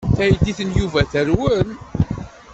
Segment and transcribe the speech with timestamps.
[0.15, 1.69] Taydit n Yuba terwel.